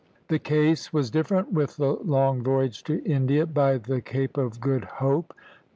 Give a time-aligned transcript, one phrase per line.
[0.29, 4.83] The case was different with the long voyage to India by the Cape of Good
[4.85, 5.31] Hope.